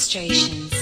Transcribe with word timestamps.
demonstrations. 0.00 0.79